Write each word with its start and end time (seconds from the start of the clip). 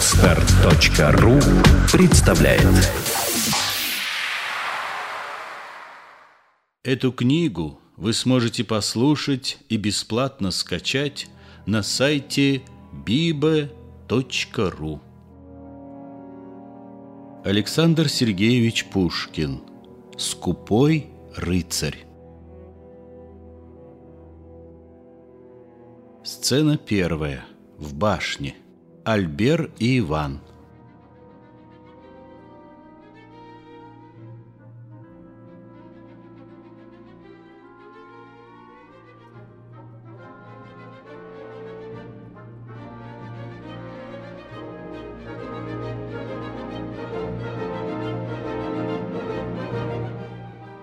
Отстар.ру 0.00 1.38
представляет 1.92 2.90
Эту 6.82 7.12
книгу 7.12 7.78
вы 7.98 8.14
сможете 8.14 8.64
послушать 8.64 9.58
и 9.68 9.76
бесплатно 9.76 10.52
скачать 10.52 11.28
на 11.66 11.82
сайте 11.82 12.62
bibe.ru 13.06 13.70
Александр 17.44 18.08
Сергеевич 18.08 18.86
Пушкин 18.86 19.60
«Скупой 20.16 21.10
рыцарь» 21.36 22.06
Сцена 26.24 26.78
первая. 26.78 27.44
В 27.76 27.92
башне. 27.94 28.54
Альбер 29.04 29.70
и 29.78 29.98
Иван. 29.98 30.40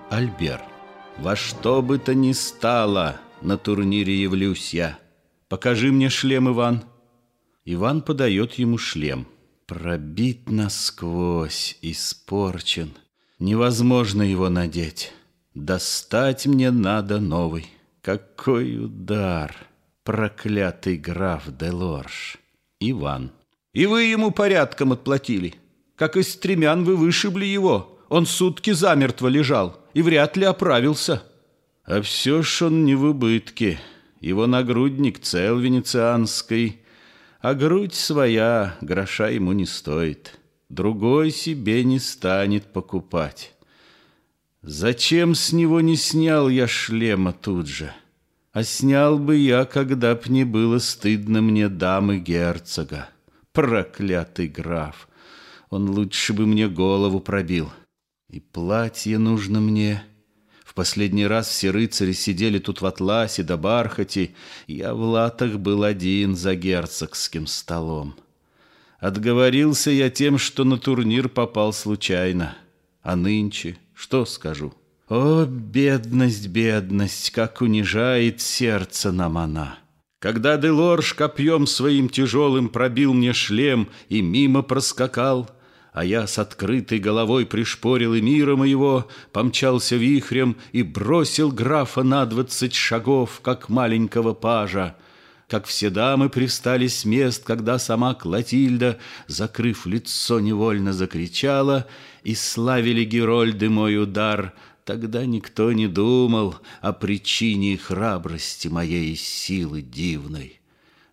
Альбер. 0.09 0.63
Во 1.19 1.35
что 1.35 1.83
бы 1.83 1.99
то 1.99 2.15
ни 2.15 2.31
стало, 2.31 3.17
на 3.41 3.59
турнире 3.59 4.19
явлюсь 4.19 4.73
я. 4.73 4.97
Покажи 5.47 5.91
мне 5.91 6.09
шлем, 6.09 6.49
Иван. 6.49 6.83
Иван 7.69 8.01
подает 8.01 8.53
ему 8.53 8.77
шлем. 8.77 9.27
Пробит 9.65 10.49
насквозь, 10.49 11.77
испорчен. 11.81 12.93
Невозможно 13.39 14.21
его 14.21 14.47
надеть. 14.47 15.11
Достать 15.53 16.47
мне 16.47 16.71
надо 16.71 17.19
новый. 17.19 17.67
Какой 18.01 18.77
удар! 18.77 19.53
Проклятый 20.05 20.95
граф 20.95 21.43
Делорж. 21.59 22.37
Иван. 22.79 23.31
И 23.73 23.85
вы 23.85 24.03
ему 24.03 24.31
порядком 24.31 24.93
отплатили. 24.93 25.55
Как 25.97 26.15
из 26.15 26.31
стремян 26.31 26.85
вы 26.85 26.95
вышибли 26.95 27.45
его. 27.45 27.99
Он 28.07 28.25
сутки 28.25 28.71
замертво 28.71 29.27
лежал 29.27 29.77
и 29.93 30.01
вряд 30.01 30.37
ли 30.37 30.45
оправился. 30.45 31.21
А 31.83 32.01
все 32.01 32.43
ж 32.43 32.61
он 32.61 32.85
не 32.85 32.95
в 32.95 33.03
убытке. 33.03 33.77
Его 34.21 34.47
нагрудник 34.47 35.19
цел 35.19 35.59
венецианской, 35.59 36.79
а 37.39 37.53
грудь 37.53 37.93
своя 37.93 38.75
гроша 38.81 39.29
ему 39.29 39.53
не 39.53 39.65
стоит. 39.65 40.39
Другой 40.69 41.31
себе 41.31 41.83
не 41.83 41.99
станет 41.99 42.73
покупать. 42.73 43.53
Зачем 44.61 45.33
с 45.33 45.53
него 45.53 45.81
не 45.81 45.95
снял 45.95 46.49
я 46.49 46.67
шлема 46.67 47.31
тут 47.31 47.67
же? 47.67 47.93
А 48.51 48.63
снял 48.63 49.17
бы 49.19 49.37
я, 49.37 49.65
когда 49.65 50.15
б 50.15 50.23
не 50.27 50.43
было 50.43 50.79
стыдно 50.79 51.41
мне 51.41 51.69
дамы 51.69 52.17
герцога. 52.17 53.09
Проклятый 53.53 54.47
граф! 54.47 55.07
Он 55.69 55.89
лучше 55.89 56.33
бы 56.33 56.45
мне 56.45 56.67
голову 56.67 57.19
пробил. 57.19 57.71
И 58.29 58.39
платье 58.39 59.17
нужно 59.17 59.59
мне— 59.59 60.03
последний 60.77 61.25
раз 61.25 61.49
все 61.49 61.71
рыцари 61.71 62.11
сидели 62.11 62.59
тут 62.59 62.81
в 62.81 62.85
атласе 62.85 63.41
да 63.41 63.57
бархате, 63.57 64.35
я 64.67 64.93
в 64.93 65.01
латах 65.01 65.53
был 65.57 65.83
один 65.83 66.35
за 66.35 66.53
герцогским 66.53 67.47
столом. 67.47 68.13
Отговорился 68.99 69.89
я 69.89 70.11
тем, 70.11 70.37
что 70.37 70.65
на 70.65 70.77
турнир 70.77 71.29
попал 71.29 71.73
случайно. 71.73 72.55
А 73.01 73.15
нынче 73.15 73.75
что 73.95 74.23
скажу? 74.25 74.71
О, 75.09 75.45
бедность, 75.45 76.47
бедность, 76.47 77.31
как 77.31 77.61
унижает 77.61 78.39
сердце 78.39 79.11
нам 79.11 79.39
она! 79.39 79.79
Когда 80.19 80.57
Делорж 80.57 81.15
копьем 81.15 81.65
своим 81.65 82.07
тяжелым 82.07 82.69
пробил 82.69 83.15
мне 83.15 83.33
шлем 83.33 83.89
и 84.09 84.21
мимо 84.21 84.61
проскакал— 84.61 85.49
а 85.97 86.05
я 86.05 86.27
с 86.27 86.37
открытой 86.37 86.99
головой 86.99 87.47
пришпорил 87.47 88.13
и 88.13 88.21
мира 88.21 88.55
моего, 88.55 89.07
Помчался 89.31 89.95
вихрем 89.95 90.55
и 90.71 90.83
бросил 90.83 91.51
графа 91.51 92.03
на 92.03 92.23
двадцать 92.27 92.75
шагов, 92.75 93.41
Как 93.41 93.67
маленького 93.67 94.35
пажа. 94.35 94.95
Как 95.49 95.65
все 95.65 95.89
дамы 95.89 96.29
привстали 96.29 96.85
с 96.85 97.03
мест, 97.03 97.43
Когда 97.43 97.79
сама 97.79 98.13
Клотильда, 98.13 98.99
закрыв 99.25 99.87
лицо, 99.87 100.39
невольно 100.39 100.93
закричала, 100.93 101.87
И 102.21 102.35
славили 102.35 103.03
Герольды 103.03 103.67
мой 103.67 103.97
удар— 103.99 104.53
Тогда 104.85 105.25
никто 105.25 105.71
не 105.71 105.87
думал 105.87 106.57
о 106.79 106.93
причине 106.93 107.75
храбрости 107.75 108.67
моей 108.67 109.15
силы 109.15 109.81
дивной. 109.81 110.61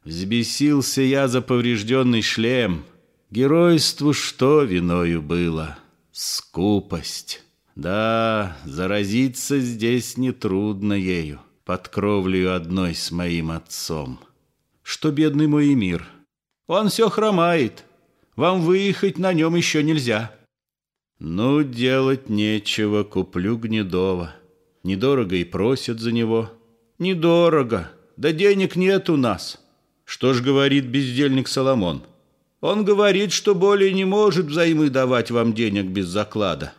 Взбесился 0.05 1.00
я 1.00 1.27
за 1.27 1.41
поврежденный 1.41 2.21
шлем— 2.23 2.84
Геройству 3.34 4.12
что 4.12 4.62
виною 4.62 5.21
было? 5.21 5.77
Скупость. 6.12 7.43
Да, 7.75 8.56
заразиться 8.65 9.59
здесь 9.59 10.17
нетрудно 10.17 10.93
ею, 10.93 11.41
под 11.65 11.89
кровлею 11.89 12.55
одной 12.55 12.94
с 12.94 13.11
моим 13.11 13.50
отцом. 13.50 14.21
Что 14.84 15.11
бедный 15.11 15.49
мой 15.49 15.75
мир? 15.75 16.06
Он 16.69 16.91
все 16.91 17.11
хромает. 17.11 17.84
Вам 18.37 18.61
выехать 18.61 19.19
на 19.19 19.33
нем 19.33 19.56
еще 19.56 19.83
нельзя. 19.83 20.33
Ну, 21.19 21.65
делать 21.65 22.28
нечего, 22.28 23.03
куплю 23.03 23.56
Гнедова. 23.56 24.33
Недорого 24.84 25.34
и 25.34 25.43
просят 25.43 25.99
за 25.99 26.12
него. 26.12 26.53
Недорого, 27.00 27.91
да 28.17 28.31
денег 28.31 28.77
нет 28.77 29.11
у 29.11 29.17
нас. 29.17 29.61
Что 30.05 30.34
ж 30.34 30.41
говорит 30.41 30.84
бездельник 30.84 31.49
Соломон?— 31.49 32.05
он 32.65 32.83
говорит, 32.83 33.31
что 33.31 33.55
более 33.55 33.93
не 33.93 34.07
может 34.07 34.47
взаймы 34.47 34.89
давать 34.89 35.31
вам 35.31 35.53
денег 35.53 35.85
без 35.85 36.07
заклада. 36.07 36.73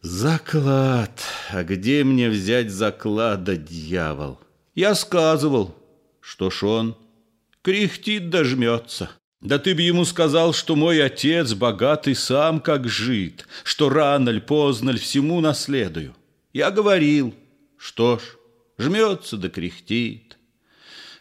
Заклад. 0.00 1.20
А 1.50 1.62
где 1.62 2.04
мне 2.04 2.30
взять 2.30 2.70
заклада, 2.70 3.54
дьявол? 3.54 4.40
Я 4.74 4.94
сказывал. 4.94 5.76
Что 6.22 6.48
ж 6.48 6.62
он? 6.62 6.96
Кряхтит 7.60 8.30
да 8.30 8.44
жмется. 8.44 9.10
Да 9.42 9.58
ты 9.58 9.74
бы 9.74 9.82
ему 9.82 10.06
сказал, 10.06 10.54
что 10.54 10.74
мой 10.74 11.04
отец 11.04 11.52
богатый 11.52 12.14
сам 12.14 12.58
как 12.58 12.88
жит, 12.88 13.46
что 13.62 13.90
рано 13.90 14.30
ль 14.30 14.40
поздно 14.40 14.88
ль 14.92 14.98
всему 14.98 15.42
наследую. 15.42 16.16
Я 16.54 16.70
говорил. 16.70 17.34
Что 17.76 18.18
ж, 18.18 18.22
жмется 18.78 19.36
да 19.36 19.50
кряхтит. 19.50 20.38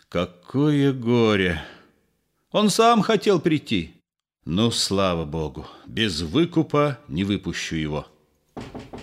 Какое 0.08 0.94
горе! 0.94 1.62
Он 2.54 2.70
сам 2.70 3.02
хотел 3.02 3.42
прийти. 3.42 3.95
Ну, 4.48 4.70
слава 4.70 5.26
богу, 5.26 5.66
без 5.88 6.22
выкупа 6.22 7.00
не 7.08 7.24
выпущу 7.24 7.78
его. 7.78 8.06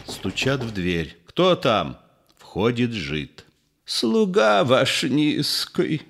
Стучат 0.06 0.62
в 0.62 0.72
дверь. 0.72 1.18
Кто 1.26 1.56
там? 1.56 1.98
Входит 2.38 2.92
жид. 2.92 3.44
Слуга 3.84 4.62
ваш 4.62 5.02
низкий. 5.02 6.02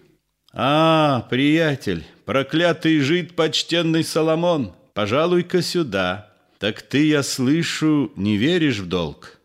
А, 0.52 1.26
приятель, 1.30 2.04
проклятый 2.26 3.00
жид 3.00 3.34
почтенный 3.34 4.04
Соломон, 4.04 4.74
пожалуй-ка 4.92 5.62
сюда. 5.62 6.30
Так 6.58 6.82
ты, 6.82 7.06
я 7.06 7.22
слышу, 7.22 8.12
не 8.16 8.36
веришь 8.36 8.80
в 8.80 8.86
долг? 8.86 9.40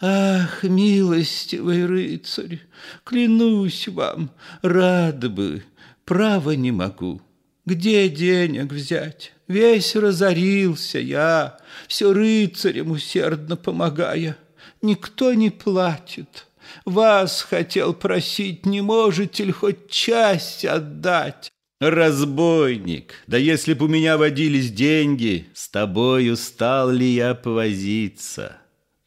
Ах, 0.00 0.62
милостивый 0.62 1.84
рыцарь, 1.84 2.60
клянусь 3.02 3.88
вам, 3.88 4.30
рад 4.62 5.32
бы, 5.32 5.64
право 6.04 6.52
не 6.52 6.70
могу. 6.70 7.20
Где 7.64 8.08
денег 8.08 8.72
взять? 8.72 9.32
Весь 9.46 9.94
разорился 9.94 10.98
я, 10.98 11.58
все 11.86 12.12
рыцарям 12.12 12.90
усердно 12.90 13.56
помогая. 13.56 14.36
Никто 14.80 15.32
не 15.32 15.50
платит. 15.50 16.48
Вас 16.84 17.42
хотел 17.42 17.94
просить, 17.94 18.66
не 18.66 18.80
можете 18.80 19.44
ли 19.44 19.52
хоть 19.52 19.88
часть 19.88 20.64
отдать? 20.64 21.50
Разбойник, 21.80 23.14
да 23.26 23.36
если 23.36 23.74
б 23.74 23.84
у 23.84 23.88
меня 23.88 24.16
водились 24.16 24.70
деньги, 24.70 25.48
с 25.52 25.68
тобою 25.68 26.36
стал 26.36 26.90
ли 26.90 27.06
я 27.06 27.34
повозиться? 27.34 28.56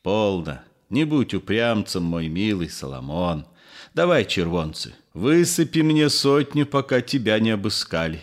Полно, 0.03 0.61
не 0.89 1.05
будь 1.05 1.33
упрямцем, 1.33 2.03
мой 2.03 2.27
милый 2.27 2.69
Соломон. 2.69 3.47
Давай, 3.93 4.25
червонцы, 4.25 4.93
высыпи 5.13 5.79
мне 5.79 6.09
сотню, 6.09 6.65
пока 6.65 7.01
тебя 7.01 7.39
не 7.39 7.51
обыскали. 7.51 8.21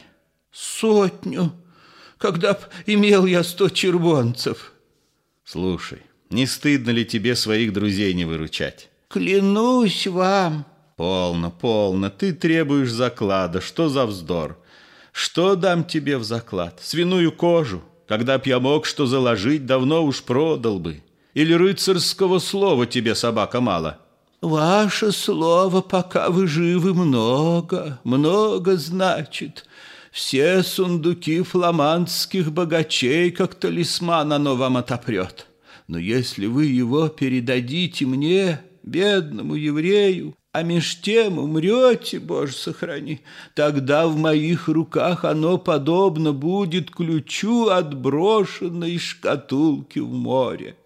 Сотню, 0.52 1.52
когда 2.18 2.52
б 2.52 2.58
имел 2.86 3.24
я 3.24 3.42
сто 3.42 3.70
червонцев. 3.70 4.72
Слушай, 5.44 6.02
не 6.28 6.46
стыдно 6.46 6.90
ли 6.90 7.06
тебе 7.06 7.34
своих 7.36 7.72
друзей 7.72 8.12
не 8.12 8.26
выручать? 8.26 8.90
Клянусь 9.08 10.06
вам. 10.06 10.66
Полно, 10.96 11.50
полно, 11.50 12.10
ты 12.10 12.32
требуешь 12.32 12.90
заклада, 12.90 13.60
что 13.60 13.88
за 13.88 14.04
вздор? 14.04 14.58
Что 15.10 15.56
дам 15.56 15.84
тебе 15.84 16.18
в 16.18 16.24
заклад? 16.24 16.80
Свиную 16.82 17.32
кожу? 17.32 17.82
Когда 18.06 18.38
б 18.38 18.42
я 18.46 18.60
мог 18.60 18.84
что 18.84 19.06
заложить, 19.06 19.64
давно 19.64 20.04
уж 20.04 20.22
продал 20.22 20.78
бы. 20.78 21.02
Или 21.32 21.54
рыцарского 21.54 22.38
слова 22.40 22.86
тебе, 22.86 23.14
собака, 23.14 23.60
мало? 23.60 23.98
Ваше 24.42 25.12
слово, 25.12 25.80
пока 25.80 26.28
вы 26.28 26.46
живы, 26.46 26.92
много, 26.92 28.00
много 28.04 28.76
значит. 28.76 29.66
Все 30.12 30.62
сундуки 30.62 31.40
фламандских 31.40 32.52
богачей, 32.52 33.30
как 33.30 33.54
талисман, 33.54 34.34
оно 34.34 34.56
вам 34.56 34.76
отопрет. 34.76 35.46
Но 35.88 35.98
если 35.98 36.44
вы 36.44 36.66
его 36.66 37.08
передадите 37.08 38.04
мне, 38.04 38.60
бедному 38.82 39.54
еврею, 39.54 40.36
а 40.52 40.64
меж 40.64 41.00
тем 41.00 41.38
умрете, 41.38 42.20
Боже, 42.20 42.52
сохрани, 42.52 43.22
тогда 43.54 44.06
в 44.06 44.18
моих 44.18 44.68
руках 44.68 45.24
оно 45.24 45.56
подобно 45.56 46.34
будет 46.34 46.90
ключу 46.90 47.68
от 47.68 47.98
брошенной 47.98 48.98
шкатулки 48.98 49.98
в 49.98 50.12
море. 50.12 50.76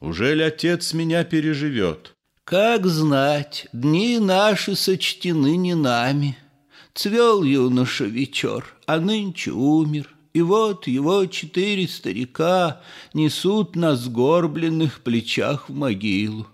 Уже 0.00 0.36
ли 0.36 0.44
отец 0.44 0.94
меня 0.94 1.24
переживет? 1.24 2.14
Как 2.44 2.86
знать, 2.86 3.66
дни 3.72 4.20
наши 4.20 4.76
сочтены 4.76 5.56
не 5.56 5.74
нами. 5.74 6.38
Цвел 6.98 7.44
юноша 7.44 8.06
вечер, 8.06 8.74
а 8.86 8.98
нынче 8.98 9.52
умер. 9.52 10.08
И 10.34 10.42
вот 10.42 10.88
его 10.88 11.26
четыре 11.26 11.86
старика 11.86 12.80
несут 13.14 13.76
на 13.76 13.94
сгорбленных 13.94 15.02
плечах 15.02 15.68
в 15.68 15.74
могилу. 15.74 16.48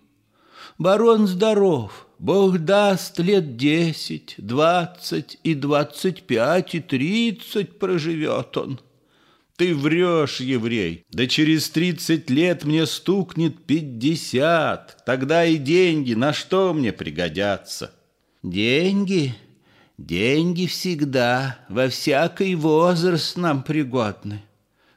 Барон 0.76 1.26
здоров, 1.26 2.06
Бог 2.18 2.58
даст 2.58 3.18
лет 3.20 3.56
десять, 3.56 4.34
двадцать 4.36 5.38
и 5.44 5.54
двадцать 5.54 6.24
пять 6.24 6.74
и 6.74 6.80
тридцать 6.80 7.78
проживет 7.78 8.54
он. 8.58 8.80
Ты 9.56 9.74
врешь, 9.74 10.40
еврей. 10.40 11.06
Да 11.10 11.26
через 11.26 11.70
тридцать 11.70 12.28
лет 12.28 12.64
мне 12.64 12.84
стукнет 12.84 13.64
пятьдесят. 13.64 15.06
Тогда 15.06 15.46
и 15.46 15.56
деньги 15.56 16.12
на 16.12 16.34
что 16.34 16.74
мне 16.74 16.92
пригодятся? 16.92 17.94
Деньги? 18.42 19.34
Деньги 19.98 20.66
всегда, 20.66 21.58
во 21.68 21.88
всякий 21.88 22.56
возраст 22.56 23.36
нам 23.36 23.62
пригодны. 23.62 24.42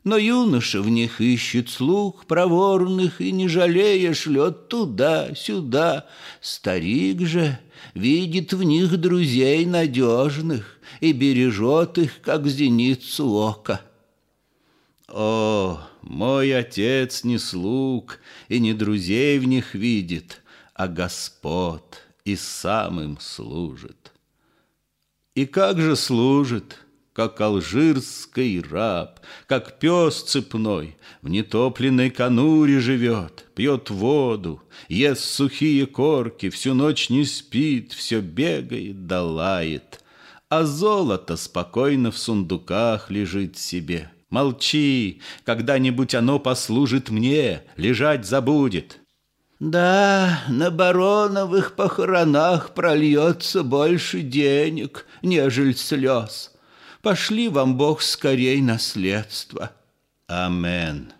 Но 0.03 0.17
юноша 0.17 0.81
в 0.81 0.89
них 0.89 1.21
ищет 1.21 1.69
слух 1.69 2.25
проворных 2.25 3.21
и, 3.21 3.31
не 3.31 3.47
жалея, 3.47 4.13
шлет 4.13 4.69
туда-сюда. 4.69 6.07
Старик 6.41 7.27
же 7.27 7.59
видит 7.93 8.53
в 8.53 8.63
них 8.63 8.97
друзей 8.97 9.65
надежных 9.65 10.79
и 11.01 11.11
бережет 11.11 11.97
их, 11.97 12.21
как 12.21 12.47
зеницу 12.47 13.29
ока. 13.33 13.81
О, 15.09 15.79
мой 16.01 16.57
отец 16.57 17.23
не 17.23 17.37
слуг 17.37 18.19
и 18.47 18.59
не 18.59 18.73
друзей 18.73 19.37
в 19.39 19.45
них 19.45 19.75
видит, 19.75 20.41
а 20.73 20.87
господ 20.87 22.01
и 22.25 22.35
сам 22.35 22.99
им 23.01 23.17
служит. 23.19 24.13
И 25.37 25.45
как 25.45 25.79
же 25.79 25.95
служит, 25.95 26.79
как 27.13 27.39
алжирский 27.41 28.59
раб, 28.59 29.19
как 29.45 29.77
пес 29.77 30.23
цепной, 30.23 30.97
в 31.21 31.29
нетопленной 31.29 32.09
конуре 32.09 32.79
живет, 32.79 33.45
пьет 33.53 33.91
воду, 33.91 34.63
ест 34.87 35.21
сухие 35.23 35.85
корки, 35.85 36.49
всю 36.49 36.73
ночь 36.73 37.11
не 37.11 37.23
спит, 37.23 37.93
все 37.93 38.19
бегает 38.19 39.05
да 39.05 39.21
лает, 39.21 40.03
а 40.49 40.63
золото 40.63 41.37
спокойно 41.37 42.09
в 42.09 42.17
сундуках 42.17 43.11
лежит 43.11 43.59
себе. 43.59 44.09
Молчи, 44.31 45.21
когда-нибудь 45.45 46.15
оно 46.15 46.39
послужит 46.39 47.11
мне, 47.11 47.61
лежать 47.75 48.25
забудет. 48.25 49.01
Да, 49.59 50.43
на 50.49 50.69
бароновых 50.69 51.75
похоронах 51.75 52.75
прольется 52.75 53.63
больше 53.63 54.21
денег, 54.21 55.07
нежели 55.23 55.73
слез. 55.73 56.51
Пошли 57.01 57.49
вам 57.49 57.75
Бог 57.75 58.01
скорей 58.03 58.61
наследство. 58.61 59.71
Амен. 60.27 61.11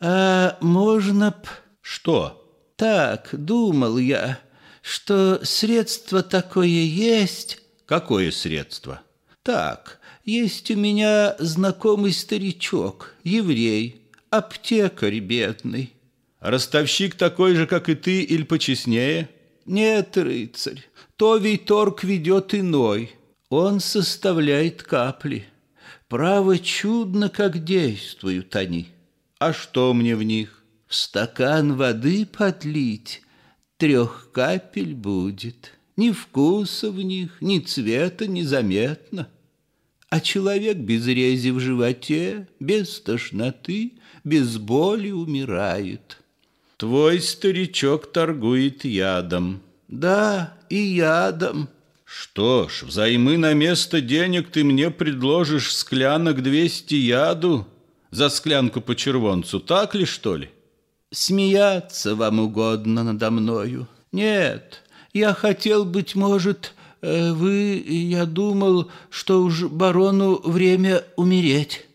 А 0.00 0.56
можно 0.60 1.30
б... 1.30 1.48
Что? 1.82 2.44
Так, 2.76 3.30
думал 3.32 3.98
я, 3.98 4.38
что 4.80 5.40
средство 5.42 6.22
такое 6.22 6.68
есть. 6.68 7.60
Какое 7.84 8.30
средство? 8.30 9.00
Так, 9.42 9.98
есть 10.24 10.70
у 10.70 10.76
меня 10.76 11.34
знакомый 11.38 12.12
старичок, 12.12 13.14
еврей, 13.24 14.08
аптекарь 14.30 15.18
бедный. 15.18 15.92
Ростовщик 16.40 17.14
такой 17.14 17.54
же, 17.54 17.66
как 17.66 17.88
и 17.88 17.94
ты, 17.94 18.22
или 18.22 18.44
почестнее? 18.44 19.28
Нет, 19.66 20.16
рыцарь, 20.16 20.84
то 21.16 21.36
Вейторг 21.36 22.04
ведет 22.04 22.54
иной. 22.54 23.12
Он 23.48 23.80
составляет 23.80 24.82
капли. 24.82 25.46
Право 26.08 26.58
чудно, 26.58 27.28
как 27.28 27.64
действуют 27.64 28.54
они. 28.56 28.88
А 29.38 29.52
что 29.52 29.92
мне 29.94 30.16
в 30.16 30.22
них? 30.22 30.64
В 30.86 30.94
стакан 30.94 31.76
воды 31.76 32.24
подлить 32.24 33.22
трех 33.76 34.30
капель 34.32 34.94
будет. 34.94 35.72
Ни 35.96 36.12
вкуса 36.12 36.90
в 36.90 37.00
них, 37.02 37.38
ни 37.40 37.58
цвета 37.58 38.26
незаметно. 38.26 39.28
А 40.08 40.20
человек 40.20 40.78
без 40.78 41.06
рези 41.06 41.50
в 41.50 41.60
животе, 41.60 42.48
без 42.60 43.00
тошноты, 43.00 43.94
без 44.24 44.56
боли 44.56 45.10
умирает. 45.10 46.18
Твой 46.78 47.20
старичок 47.20 48.12
торгует 48.12 48.84
ядом. 48.84 49.60
Да, 49.88 50.54
и 50.70 50.76
ядом. 50.76 51.68
Что 52.04 52.68
ж, 52.68 52.84
взаймы 52.84 53.36
на 53.36 53.52
место 53.52 54.00
денег 54.00 54.48
ты 54.52 54.62
мне 54.62 54.90
предложишь 54.92 55.74
склянок 55.74 56.40
двести 56.40 56.94
яду 56.94 57.66
за 58.12 58.28
склянку 58.28 58.80
по 58.80 58.94
червонцу, 58.94 59.58
так 59.58 59.96
ли, 59.96 60.04
что 60.04 60.36
ли? 60.36 60.50
Смеяться 61.10 62.14
вам 62.14 62.38
угодно 62.38 63.02
надо 63.02 63.32
мною. 63.32 63.88
Нет, 64.12 64.84
я 65.12 65.34
хотел, 65.34 65.84
быть 65.84 66.14
может, 66.14 66.74
э, 67.02 67.32
вы, 67.32 67.82
я 67.88 68.24
думал, 68.24 68.88
что 69.10 69.42
уж 69.42 69.64
барону 69.64 70.40
время 70.44 71.02
умереть. 71.16 71.86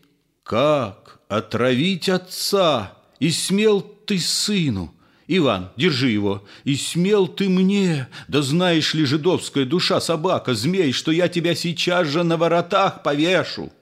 Как? 0.42 1.20
Отравить 1.28 2.10
отца? 2.10 2.98
И 3.18 3.30
смел 3.30 3.93
ты 4.06 4.18
сыну. 4.18 4.94
Иван, 5.26 5.70
держи 5.76 6.10
его. 6.10 6.44
И 6.64 6.76
смел 6.76 7.28
ты 7.28 7.48
мне. 7.48 8.08
Да 8.28 8.42
знаешь 8.42 8.94
ли, 8.94 9.04
жидовская 9.04 9.64
душа, 9.64 10.00
собака, 10.00 10.54
змей, 10.54 10.92
что 10.92 11.12
я 11.12 11.28
тебя 11.28 11.54
сейчас 11.54 12.08
же 12.08 12.22
на 12.24 12.36
воротах 12.36 13.02
повешу. 13.02 13.72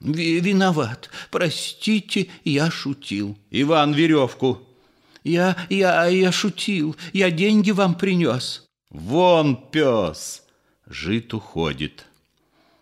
Виноват. 0.00 1.10
Простите, 1.30 2.28
я 2.44 2.70
шутил. 2.70 3.36
Иван, 3.50 3.92
веревку. 3.92 4.60
Я, 5.24 5.56
я, 5.70 6.06
я 6.06 6.32
шутил. 6.32 6.96
Я 7.12 7.30
деньги 7.30 7.70
вам 7.70 7.94
принес. 7.94 8.64
Вон 8.90 9.70
пес. 9.70 10.42
Жит 10.86 11.32
уходит. 11.34 12.06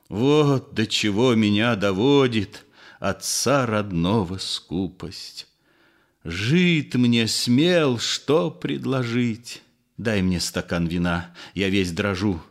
Вот 0.09 0.75
до 0.75 0.87
чего 0.87 1.35
меня 1.35 1.77
доводит 1.77 2.67
отца 2.99 3.67
родного 3.67 4.39
скупость. 4.39 5.47
Жит 6.25 6.97
мне 6.97 7.27
смел, 7.27 7.99
что 7.99 8.51
предложить? 8.51 9.63
Дай 9.97 10.21
мне 10.21 10.39
стакан 10.39 10.87
вина, 10.87 11.35
я 11.55 11.71
весь 11.71 11.93
дрожу. 11.93 12.43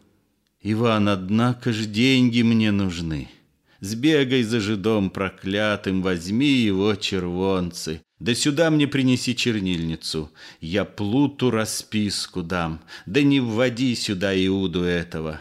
Иван, 0.63 1.07
однако 1.07 1.71
ж 1.71 1.85
деньги 1.85 2.41
мне 2.41 2.71
нужны. 2.71 3.29
Сбегай 3.79 4.41
за 4.41 4.59
жидом 4.59 5.11
проклятым, 5.11 6.01
возьми 6.01 6.47
его 6.49 6.95
червонцы. 6.95 8.01
Да 8.19 8.33
сюда 8.33 8.71
мне 8.71 8.87
принеси 8.87 9.35
чернильницу, 9.35 10.31
я 10.61 10.83
плуту 10.83 11.51
расписку 11.51 12.41
дам. 12.41 12.81
Да 13.05 13.21
не 13.21 13.39
вводи 13.39 13.95
сюда 13.95 14.33
Иуду 14.47 14.81
этого. 14.81 15.39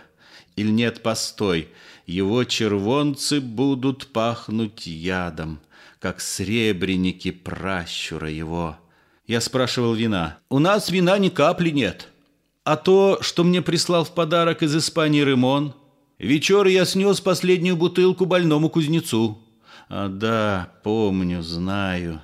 Или 0.54 0.70
нет, 0.70 1.02
постой, 1.02 1.68
его 2.06 2.44
червонцы 2.44 3.40
будут 3.40 4.08
пахнуть 4.08 4.86
ядом 4.86 5.60
как 6.00 6.20
сребреники 6.20 7.30
пращура 7.30 8.30
его. 8.30 8.78
Я 9.26 9.40
спрашивал 9.40 9.94
вина. 9.94 10.38
У 10.48 10.58
нас 10.58 10.90
вина 10.90 11.18
ни 11.18 11.28
капли 11.28 11.70
нет. 11.70 12.08
А 12.64 12.76
то, 12.76 13.18
что 13.20 13.44
мне 13.44 13.62
прислал 13.62 14.04
в 14.04 14.14
подарок 14.14 14.62
из 14.62 14.76
Испании 14.76 15.22
Ремон, 15.22 15.74
вечер 16.18 16.66
я 16.66 16.84
снес 16.84 17.20
последнюю 17.20 17.76
бутылку 17.76 18.26
больному 18.26 18.68
кузнецу. 18.70 19.38
А 19.88 20.08
да, 20.08 20.72
помню, 20.82 21.42
знаю. 21.42 22.20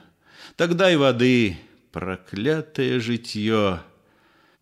Тогда 0.56 0.90
и 0.90 0.96
воды, 0.96 1.58
проклятое 1.92 3.00
житье. 3.00 3.80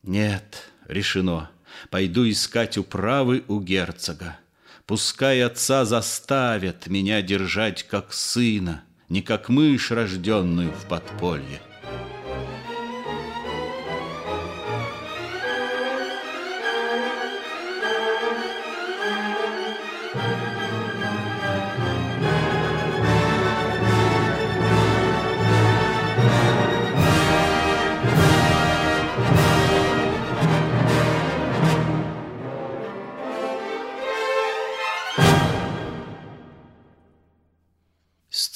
Нет, 0.02 0.71
решено. 0.87 1.50
Пойду 1.90 2.28
искать 2.28 2.78
управы 2.78 3.45
у 3.49 3.61
герцога. 3.61 4.38
Пускай 4.87 5.42
отца 5.42 5.85
заставят 5.85 6.87
меня 6.87 7.23
держать 7.23 7.83
как 7.85 8.12
сына, 8.12 8.85
Не 9.12 9.21
как 9.21 9.50
мышь, 9.50 9.90
рожденную 9.90 10.71
в 10.71 10.87
подполье. 10.88 11.61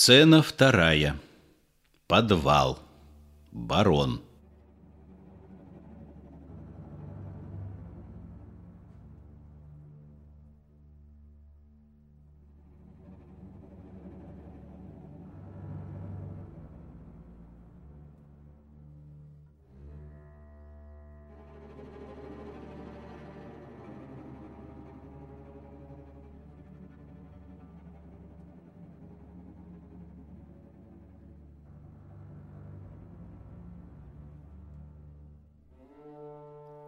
Сцена 0.07 0.41
вторая. 0.41 1.19
Подвал. 2.07 2.79
Барон. 3.51 4.23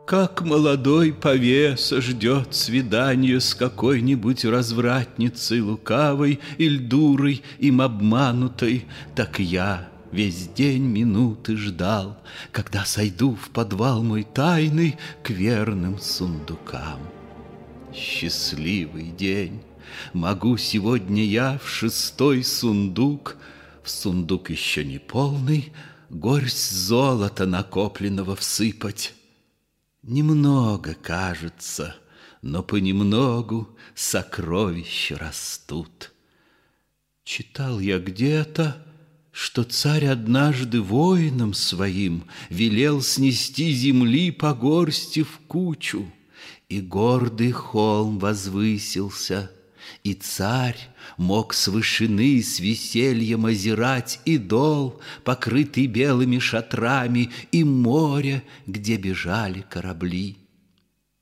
Как 0.08 0.40
молодой 0.40 1.12
повеса 1.12 2.00
ждет 2.00 2.54
свидание 2.54 3.40
с 3.40 3.54
какой-нибудь 3.54 4.46
развратницей 4.46 5.60
лукавой 5.60 6.40
или 6.56 6.78
дурой 6.78 7.42
им 7.58 7.82
обманутой, 7.82 8.86
так 9.14 9.38
я 9.38 9.86
весь 10.10 10.48
день 10.48 10.84
минуты 10.84 11.58
ждал, 11.58 12.16
когда 12.52 12.86
сойду 12.86 13.34
в 13.34 13.50
подвал 13.50 14.02
мой 14.02 14.24
тайный 14.24 14.96
к 15.22 15.28
верным 15.28 15.98
сундукам. 15.98 17.00
Счастливый 17.94 19.10
день! 19.10 19.60
Могу 20.14 20.56
сегодня 20.56 21.22
я 21.22 21.60
в 21.62 21.68
шестой 21.68 22.44
сундук, 22.44 23.36
в 23.82 23.90
сундук 23.90 24.48
еще 24.48 24.86
не 24.86 24.98
полный, 24.98 25.70
горсть 26.08 26.72
золота 26.72 27.44
накопленного 27.44 28.36
всыпать. 28.36 29.12
Немного 30.08 30.94
кажется, 30.94 31.94
но 32.40 32.62
понемногу 32.62 33.68
сокровища 33.94 35.18
растут. 35.18 36.14
Читал 37.24 37.78
я 37.78 37.98
где-то, 37.98 38.82
что 39.32 39.64
царь 39.64 40.06
однажды 40.06 40.80
воинам 40.80 41.52
своим 41.52 42.24
велел 42.48 43.02
снести 43.02 43.70
земли 43.72 44.30
по 44.30 44.54
горсти 44.54 45.24
в 45.24 45.40
кучу, 45.46 46.10
и 46.70 46.80
гордый 46.80 47.52
холм 47.52 48.18
возвысился— 48.18 49.50
и 50.04 50.14
царь 50.14 50.78
мог 51.16 51.54
с 51.54 51.68
вышины 51.68 52.42
с 52.42 52.60
весельем 52.60 53.46
озирать 53.46 54.20
и 54.24 54.38
дол, 54.38 55.00
покрытый 55.24 55.86
белыми 55.86 56.38
шатрами, 56.38 57.30
и 57.52 57.64
море, 57.64 58.42
где 58.66 58.96
бежали 58.96 59.64
корабли. 59.68 60.36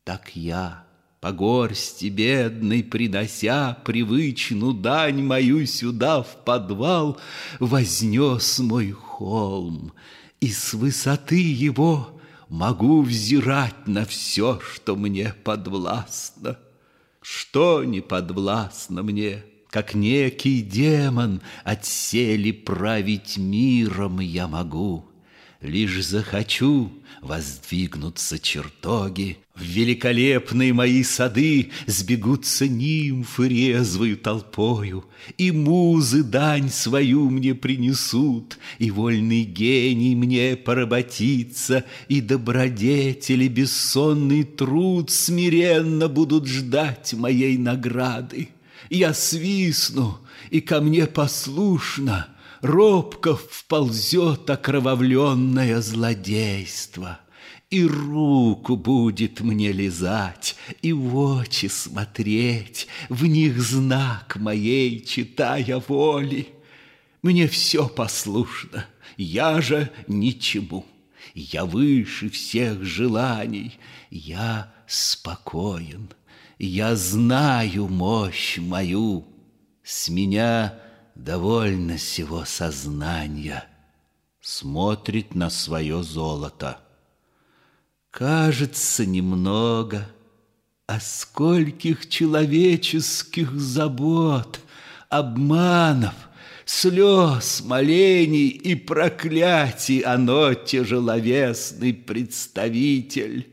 Так 0.05 0.37
я, 0.37 0.87
по 1.21 1.33
горсти 1.33 2.07
бедной 2.07 2.85
принося 2.85 3.79
привычную 3.85 4.75
дань 4.75 5.23
мою 5.23 5.67
сюда 5.67 6.23
в 6.23 6.45
подвал, 6.45 7.19
вознес 7.59 8.59
мой 8.59 8.93
холм, 8.93 9.93
и 10.41 10.51
с 10.51 10.75
высоты 10.75 11.41
его 11.41 12.21
могу 12.49 13.03
взирать 13.03 13.89
на 13.89 14.05
все, 14.05 14.61
что 14.61 14.95
мне 14.95 15.35
подвластно. 15.43 16.59
Что 17.29 17.83
не 17.83 18.03
подвластно 18.03 19.03
мне, 19.03 19.43
как 19.71 19.95
некий 19.95 20.63
демон, 20.63 21.43
Отсели 21.65 22.53
править 22.53 23.37
миром 23.37 24.21
я 24.21 24.47
могу. 24.47 25.07
Лишь 25.67 26.05
захочу, 26.05 26.93
воздвигнутся 27.23 28.39
чертоги, 28.39 29.39
В 29.57 29.63
великолепные 29.63 30.73
мои 30.73 31.03
сады 31.03 31.73
Сбегутся 31.89 32.69
нимфы 32.69 33.49
резвою 33.49 34.17
толпою, 34.17 35.07
И 35.39 35.51
музы 35.51 36.23
дань 36.23 36.71
свою 36.71 37.31
мне 37.31 37.57
принесут, 37.57 38.59
И 38.79 38.93
вольный 38.93 39.43
гений 39.43 40.15
мне 40.15 40.55
поработится, 40.55 41.85
И 42.07 42.21
добродетели 42.21 43.49
бессонный 43.49 44.45
труд 44.45 45.11
Смиренно 45.11 46.07
будут 46.07 46.47
ждать 46.47 47.13
моей 47.15 47.59
награды. 47.59 48.51
Я 48.89 49.13
свистну, 49.15 50.19
и 50.51 50.61
ко 50.61 50.81
мне 50.81 51.07
послушно— 51.09 52.29
робко 52.67 53.37
вползет 53.37 54.51
окровавленное 54.51 55.81
злодейство. 55.81 57.21
И 57.71 57.85
руку 57.85 58.77
будет 58.77 59.41
мне 59.41 59.73
лизать, 59.73 60.57
и 60.83 60.93
в 60.93 61.17
очи 61.17 61.67
смотреть, 61.67 62.87
В 63.09 63.27
них 63.27 63.61
знак 63.61 64.37
моей, 64.37 65.05
читая 65.05 65.83
воли. 65.89 66.49
Мне 67.23 67.49
все 67.49 67.89
послушно, 67.89 68.87
я 69.17 69.61
же 69.61 69.91
ничему. 70.07 70.87
Я 71.35 71.65
выше 71.65 72.31
всех 72.31 72.85
желаний, 72.85 73.79
я 74.11 74.73
спокоен, 74.87 76.09
Я 76.59 76.95
знаю 76.95 77.89
мощь 77.89 78.59
мою, 78.59 79.27
с 79.83 80.09
меня 80.09 80.86
довольно 81.17 81.99
сего 81.99 82.45
сознания, 82.45 83.65
смотрит 84.41 85.35
на 85.35 85.51
свое 85.51 86.03
золото. 86.03 86.79
Кажется 88.11 89.05
немного, 89.05 90.09
а 90.87 91.01
скольких 91.01 92.09
человеческих 92.09 93.53
забот, 93.53 94.61
обманов, 95.09 96.15
слез, 96.65 97.63
молений 97.65 98.49
и 98.49 98.75
проклятий 98.75 100.01
оно 100.01 100.55
тяжеловесный 100.55 101.93
представитель. 101.93 103.53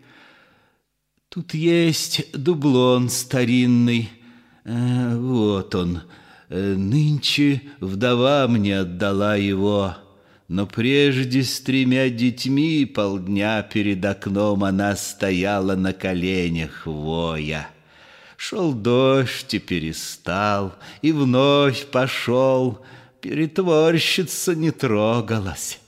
Тут 1.29 1.53
есть 1.53 2.32
дублон 2.34 3.10
старинный, 3.10 4.12
а, 4.65 5.17
вот 5.17 5.74
он— 5.74 6.03
Э, 6.13 6.23
нынче 6.53 7.62
вдова 7.79 8.48
мне 8.48 8.79
отдала 8.79 9.36
его, 9.36 9.95
но 10.48 10.67
прежде 10.67 11.43
с 11.43 11.60
тремя 11.62 12.10
детьми 12.10 12.86
полдня 12.86 13.63
перед 13.63 14.05
окном 14.05 14.63
она 14.63 14.95
стояла 14.95 15.75
на 15.75 15.93
коленях 15.93 16.86
воя. 16.86 17.67
Шел 18.38 18.74
дождь 18.74 19.53
и 19.53 19.60
перестал, 19.60 20.75
и 21.01 21.12
вновь 21.12 21.88
пошел, 21.88 22.79
перетворщица 23.22 24.53
не 24.53 24.72
трогалась. 24.72 25.79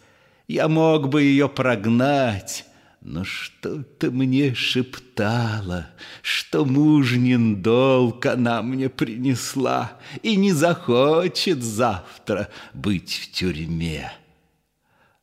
Я 0.48 0.68
мог 0.68 1.10
бы 1.10 1.24
ее 1.24 1.50
прогнать, 1.50 2.65
но 3.06 3.24
что-то 3.24 4.10
мне 4.10 4.56
шептало, 4.56 5.88
что 6.24 6.66
мужнин 6.66 7.62
долг 7.62 8.26
она 8.26 8.64
мне 8.64 8.90
принесла 8.90 10.00
и 10.24 10.36
не 10.36 10.52
захочет 10.52 11.62
завтра 11.62 12.50
быть 12.74 13.14
в 13.14 13.32
тюрьме. 13.32 14.12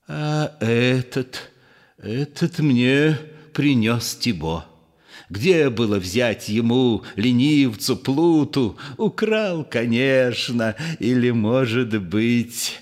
А 0.07 0.57
этот, 0.61 1.51
этот 1.99 2.61
мне 2.61 3.19
принес 3.53 4.15
Тибо. 4.15 4.65
Где 5.29 5.69
было 5.69 5.99
взять 5.99 6.49
ему, 6.49 7.03
ленивцу, 7.17 7.97
плуту? 7.97 8.79
Украл, 8.97 9.65
конечно, 9.65 10.77
или, 11.01 11.31
может 11.31 12.01
быть, 12.01 12.81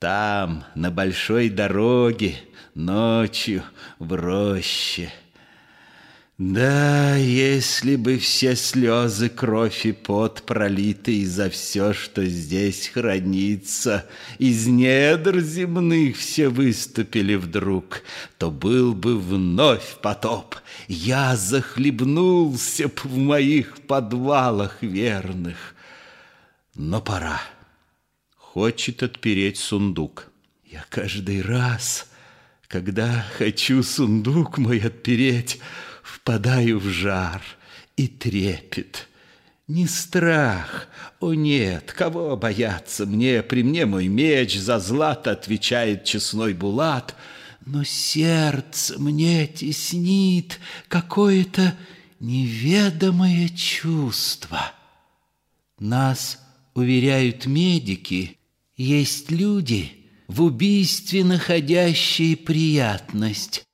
там, 0.00 0.64
на 0.74 0.90
большой 0.90 1.48
дороге, 1.48 2.34
ночью 2.74 3.62
в 3.98 4.14
роще. 4.14 5.12
Да, 6.38 7.14
если 7.14 7.94
бы 7.94 8.18
все 8.18 8.56
слезы, 8.56 9.28
кровь 9.28 9.86
и 9.86 9.92
пот 9.92 10.42
пролиты 10.42 11.24
за 11.24 11.48
все, 11.50 11.92
что 11.92 12.24
здесь 12.24 12.88
хранится, 12.88 14.08
из 14.38 14.66
недр 14.66 15.38
земных 15.40 16.16
все 16.16 16.48
выступили 16.48 17.36
вдруг, 17.36 18.02
то 18.38 18.50
был 18.50 18.92
бы 18.92 19.20
вновь 19.20 19.98
потоп. 20.00 20.56
Я 20.88 21.36
захлебнулся 21.36 22.88
б 22.88 22.94
в 23.04 23.16
моих 23.18 23.76
подвалах 23.82 24.82
верных. 24.82 25.76
Но 26.74 27.00
пора. 27.00 27.40
Хочет 28.36 29.02
отпереть 29.02 29.58
сундук. 29.58 30.28
Я 30.64 30.84
каждый 30.88 31.42
раз, 31.42 32.10
когда 32.72 33.26
хочу 33.36 33.82
сундук 33.82 34.56
мой 34.56 34.78
отпереть, 34.78 35.60
впадаю 36.02 36.78
в 36.78 36.86
жар 36.86 37.42
и 37.98 38.08
трепет. 38.08 39.08
Не 39.68 39.86
страх, 39.86 40.88
о 41.20 41.34
нет, 41.34 41.92
кого 41.92 42.34
бояться 42.34 43.04
мне, 43.04 43.42
при 43.42 43.62
мне 43.62 43.84
мой 43.84 44.08
меч 44.08 44.58
за 44.58 44.78
злато 44.78 45.32
отвечает 45.32 46.04
честной 46.04 46.54
булат, 46.54 47.14
но 47.66 47.84
сердце 47.84 48.98
мне 48.98 49.46
теснит 49.46 50.58
какое-то 50.88 51.76
неведомое 52.20 53.50
чувство. 53.50 54.72
Нас 55.78 56.40
уверяют 56.72 57.44
медики, 57.44 58.38
есть 58.78 59.30
люди, 59.30 60.01
в 60.32 60.42
убийстве 60.42 61.24
находящие 61.24 62.38
приятность, 62.38 63.64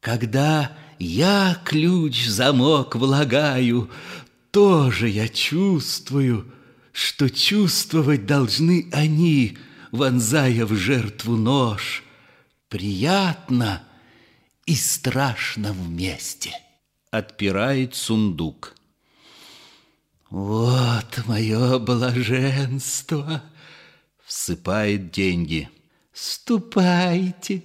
когда 0.00 0.76
я 0.98 1.60
ключ 1.64 2.26
в 2.26 2.30
замок 2.30 2.96
влагаю, 2.96 3.88
тоже 4.50 5.08
я 5.10 5.28
чувствую, 5.28 6.52
что 6.90 7.30
чувствовать 7.30 8.26
должны 8.26 8.88
они, 8.92 9.58
вонзая 9.92 10.66
в 10.66 10.74
жертву 10.74 11.36
нож. 11.36 12.02
Приятно 12.68 13.84
и 14.66 14.74
страшно 14.74 15.72
вместе. 15.72 16.50
Отпирает 17.12 17.94
сундук. 17.94 18.74
Вот 20.30 21.22
мое 21.26 21.78
блаженство. 21.78 23.44
Всыпает 24.26 25.12
деньги. 25.12 25.70
Ступайте, 26.20 27.62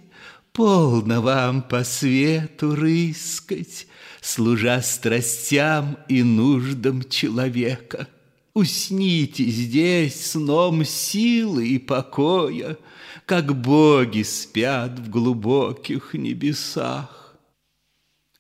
Полно 0.51 1.24
вам 1.24 1.63
по 1.63 1.83
свету 1.83 2.75
рыскать, 2.75 3.88
Служа 4.22 4.79
страстям 4.83 5.98
и 6.07 6.22
нуждам 6.22 7.01
человека. 7.10 8.07
Усните 8.53 9.45
здесь 9.45 10.27
сном 10.27 10.86
силы 10.86 11.67
и 11.67 11.79
покоя, 11.79 12.77
Как 13.25 13.60
боги 13.60 14.22
спят 14.22 15.00
в 15.00 15.10
глубоких 15.10 16.13
небесах. 16.13 17.36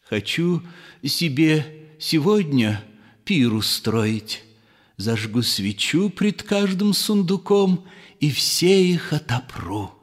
Хочу 0.07 0.61
себе 1.03 1.87
сегодня 1.97 2.83
пир 3.25 3.51
устроить, 3.51 4.43
Зажгу 4.97 5.41
свечу 5.41 6.11
пред 6.11 6.43
каждым 6.43 6.93
сундуком 6.93 7.83
И 8.19 8.29
все 8.29 8.85
их 8.85 9.11
отопру 9.11 10.02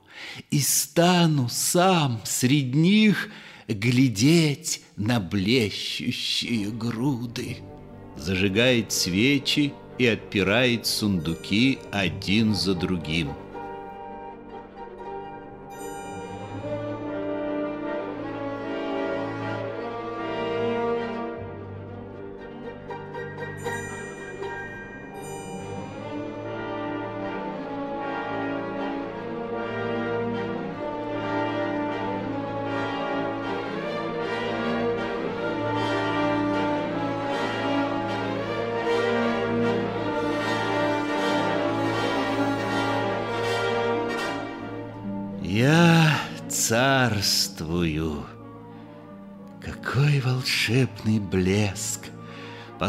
и 0.51 0.59
стану 0.61 1.49
сам 1.49 2.21
среди 2.25 2.79
них 2.79 3.29
глядеть 3.69 4.83
на 4.97 5.21
блещущие 5.21 6.71
груды. 6.71 7.59
Зажигает 8.17 8.93
свечи 8.93 9.73
и 9.99 10.07
отпирает 10.07 10.87
сундуки 10.87 11.79
один 11.93 12.55
за 12.55 12.75
другим. 12.75 13.31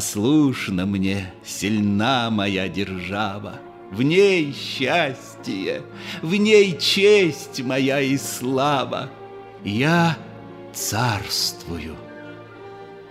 Послушна 0.01 0.87
мне, 0.87 1.31
сильна 1.45 2.31
моя 2.31 2.67
держава. 2.67 3.59
В 3.91 4.01
ней 4.01 4.51
счастье, 4.51 5.83
в 6.23 6.33
ней 6.33 6.75
честь 6.79 7.61
моя 7.61 8.01
и 8.01 8.17
слава. 8.17 9.11
Я 9.63 10.17
царствую. 10.73 11.95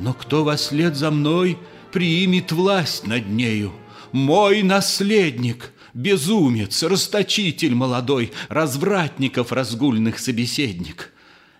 Но 0.00 0.14
кто 0.14 0.42
во 0.42 0.56
след 0.56 0.96
за 0.96 1.12
мной 1.12 1.58
примет 1.92 2.50
власть 2.50 3.06
над 3.06 3.28
нею? 3.28 3.70
Мой 4.10 4.64
наследник— 4.64 5.72
безумец, 5.94 6.82
расточитель 6.82 7.76
молодой, 7.76 8.32
развратников 8.48 9.52
разгульных 9.52 10.18
собеседник. 10.18 11.12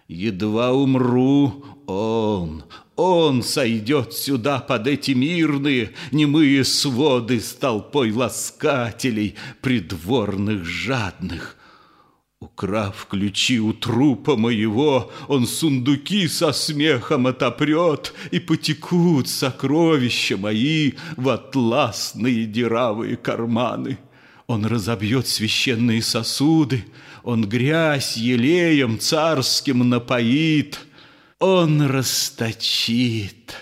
Едва 0.09 0.73
умру, 0.73 1.65
он, 1.87 2.65
он 3.01 3.43
сойдет 3.43 4.13
сюда 4.13 4.59
под 4.59 4.87
эти 4.87 5.13
мирные 5.13 5.93
немые 6.13 6.65
своды 6.65 7.41
с 7.41 7.55
толпой 7.55 8.13
ласкателей, 8.13 9.37
придворных 9.63 10.67
жадных. 10.67 11.57
Украв 12.41 13.07
ключи 13.11 13.59
у 13.59 13.73
трупа 13.73 14.37
моего, 14.37 15.11
он 15.29 15.47
сундуки 15.47 16.29
со 16.29 16.53
смехом 16.53 17.27
отопрет, 17.27 18.13
и 18.33 18.39
потекут 18.39 19.29
сокровища 19.29 20.37
мои 20.37 20.93
в 21.17 21.31
атласные 21.31 22.45
деравые 22.45 23.17
карманы. 23.17 23.99
Он 24.47 24.67
разобьет 24.67 25.27
священные 25.27 26.03
сосуды, 26.03 26.85
Он 27.23 27.49
грязь 27.49 28.19
елеем 28.19 28.99
царским 28.99 29.89
напоит, 29.89 30.81
Он 31.41 31.87
расточит. 31.87 33.57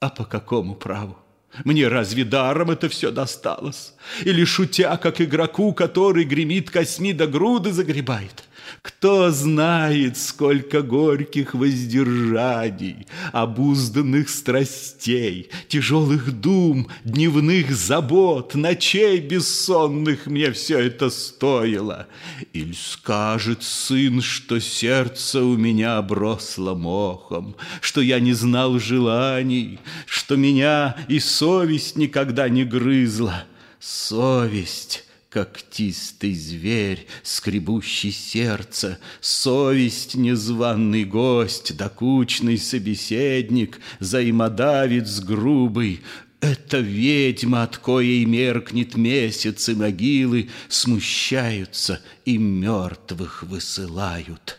А 0.00 0.10
по 0.10 0.24
какому 0.24 0.74
праву? 0.74 1.16
Мне 1.64 1.86
разве 1.86 2.24
даром 2.24 2.72
это 2.72 2.88
все 2.88 3.12
досталось? 3.12 3.94
Или 4.24 4.44
шутя, 4.44 4.96
как 4.96 5.20
игроку, 5.20 5.72
который 5.72 6.24
гремит 6.24 6.70
косми 6.70 7.12
до 7.12 7.28
груды 7.28 7.72
загребает? 7.72 8.47
Кто 8.82 9.30
знает, 9.30 10.16
сколько 10.16 10.82
горьких 10.82 11.54
воздержаний, 11.54 13.06
обузданных 13.32 14.28
страстей, 14.28 15.50
тяжелых 15.68 16.32
дум, 16.40 16.88
дневных 17.04 17.74
забот, 17.74 18.54
ночей 18.54 19.20
бессонных 19.20 20.26
мне 20.26 20.52
все 20.52 20.78
это 20.78 21.10
стоило. 21.10 22.06
Или 22.52 22.72
скажет 22.72 23.62
сын, 23.62 24.20
что 24.20 24.60
сердце 24.60 25.42
у 25.42 25.56
меня 25.56 25.98
обросло 25.98 26.74
мохом, 26.74 27.56
что 27.80 28.00
я 28.00 28.20
не 28.20 28.32
знал 28.32 28.78
желаний, 28.78 29.78
что 30.06 30.36
меня 30.36 30.96
и 31.08 31.18
совесть 31.18 31.96
никогда 31.96 32.48
не 32.48 32.64
грызла. 32.64 33.44
Совесть 33.80 35.04
когтистый 35.44 36.34
зверь, 36.34 37.06
скребущий 37.22 38.10
сердце, 38.10 38.98
совесть 39.20 40.14
незваный 40.14 41.04
гость, 41.04 41.76
докучный 41.76 42.58
собеседник, 42.58 43.80
взаимодавец 44.00 45.20
грубый, 45.20 46.00
это 46.40 46.78
ведьма, 46.78 47.64
от 47.64 47.78
коей 47.78 48.24
меркнет 48.24 48.96
месяц, 48.96 49.68
и 49.68 49.74
могилы 49.74 50.50
смущаются 50.68 52.00
и 52.24 52.38
мертвых 52.38 53.42
высылают. 53.42 54.58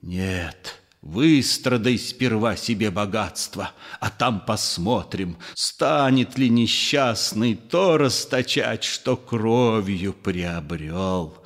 Нет, 0.00 0.63
Выстрадай 1.04 1.98
сперва 1.98 2.56
себе 2.56 2.90
богатство, 2.90 3.72
а 4.00 4.08
там 4.08 4.40
посмотрим, 4.40 5.36
станет 5.52 6.38
ли 6.38 6.48
несчастный 6.48 7.56
то 7.56 7.98
расточать, 7.98 8.84
что 8.84 9.18
кровью 9.18 10.14
приобрел. 10.14 11.36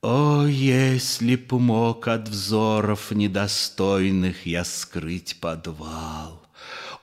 О, 0.00 0.46
если 0.46 1.36
б 1.36 1.58
мог 1.58 2.08
от 2.08 2.30
взоров 2.30 3.10
недостойных 3.10 4.46
я 4.46 4.64
скрыть 4.64 5.38
подвал! 5.40 6.39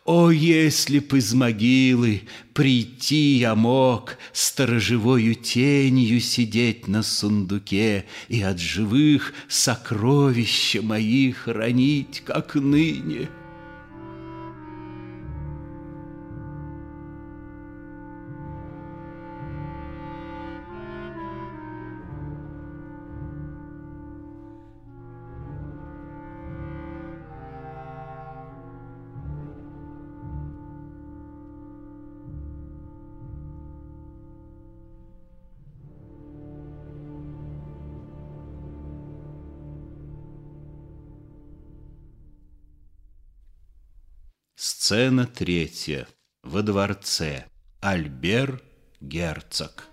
О, 0.08 0.32
если 0.32 1.00
б 1.00 1.18
из 1.18 1.34
могилы 1.34 2.22
прийти 2.54 3.40
я 3.40 3.56
мог, 3.56 4.18
Сторожевою 4.32 5.36
тенью 5.36 6.22
сидеть 6.22 6.88
на 6.88 7.04
сундуке 7.04 8.06
И 8.30 8.42
от 8.42 8.58
живых 8.58 9.34
сокровища 9.50 10.82
мои 10.82 11.34
хранить, 11.34 12.24
как 12.26 12.56
ныне!» 12.56 13.28
Сцена 44.60 45.28
третья. 45.28 46.08
Во 46.42 46.64
дворце. 46.64 47.46
Альбер 47.80 48.60
Герцог. 49.00 49.84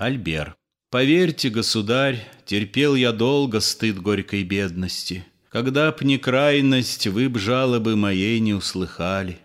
Альбер. 0.00 0.56
Поверьте, 0.88 1.50
государь, 1.50 2.26
терпел 2.46 2.94
я 2.94 3.12
долго 3.12 3.60
стыд 3.60 4.00
горькой 4.00 4.42
бедности— 4.42 5.26
когда 5.56 5.90
б 5.90 6.04
не 6.04 6.18
крайность, 6.18 7.06
вы 7.06 7.30
б 7.30 7.38
жалобы 7.38 7.96
моей 7.96 8.40
не 8.40 8.52
услыхали. 8.52 9.38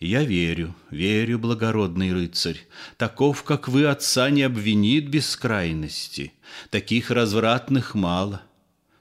Я 0.00 0.24
верю, 0.24 0.74
верю, 0.90 1.38
благородный 1.38 2.12
рыцарь, 2.12 2.66
Таков, 2.96 3.44
как 3.44 3.68
вы, 3.68 3.86
отца 3.86 4.28
не 4.30 4.42
обвинит 4.42 5.08
без 5.08 5.36
крайности. 5.36 6.32
Таких 6.70 7.12
развратных 7.12 7.94
мало. 7.94 8.42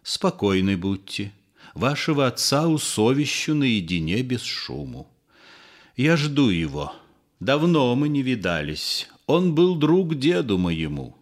Спокойны 0.04 0.78
будьте, 0.78 1.32
Вашего 1.74 2.28
отца 2.28 2.68
усовещу 2.68 3.56
наедине 3.56 4.22
без 4.22 4.44
шуму. 4.44 5.12
Я 5.98 6.16
жду 6.16 6.50
его. 6.50 6.94
Давно 7.40 7.96
мы 7.96 8.08
не 8.08 8.22
видались. 8.22 9.10
Он 9.26 9.56
был 9.56 9.76
друг 9.78 10.14
деду 10.14 10.60
моему. 10.60 11.18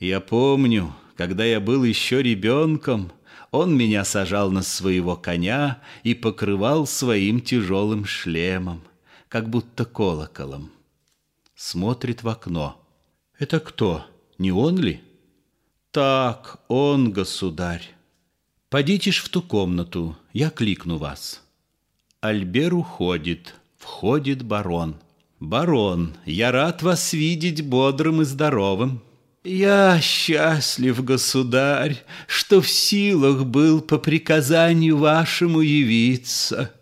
Я 0.00 0.18
помню, 0.18 0.92
когда 1.16 1.44
я 1.44 1.60
был 1.60 1.84
еще 1.84 2.24
ребенком, 2.24 3.12
он 3.54 3.76
меня 3.76 4.04
сажал 4.04 4.50
на 4.50 4.62
своего 4.62 5.14
коня 5.14 5.80
и 6.02 6.12
покрывал 6.12 6.88
своим 6.88 7.40
тяжелым 7.40 8.04
шлемом, 8.04 8.82
как 9.28 9.48
будто 9.48 9.84
колоколом. 9.84 10.72
Смотрит 11.54 12.24
в 12.24 12.28
окно. 12.28 12.84
Это 13.38 13.60
кто? 13.60 14.04
Не 14.38 14.50
он 14.50 14.78
ли? 14.78 15.00
Так, 15.92 16.64
он, 16.66 17.12
государь. 17.12 17.94
Подите 18.70 19.12
ж 19.12 19.22
в 19.22 19.28
ту 19.28 19.40
комнату, 19.40 20.16
я 20.32 20.50
кликну 20.50 20.96
вас. 20.96 21.40
Альбер 22.20 22.74
уходит, 22.74 23.54
входит 23.78 24.42
барон. 24.42 24.96
Барон, 25.38 26.16
я 26.26 26.50
рад 26.50 26.82
вас 26.82 27.12
видеть 27.12 27.64
бодрым 27.64 28.20
и 28.22 28.24
здоровым. 28.24 29.00
Я 29.44 30.00
счастлив, 30.00 31.04
государь, 31.04 32.02
что 32.26 32.62
в 32.62 32.68
силах 32.68 33.44
был 33.44 33.82
по 33.82 33.98
приказанию 33.98 34.96
вашему 34.96 35.60
явиться. 35.60 36.72